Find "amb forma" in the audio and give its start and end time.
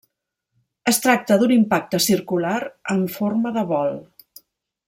2.97-3.55